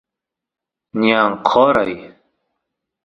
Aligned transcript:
ñan 1.01 1.31
qoray 1.47 1.93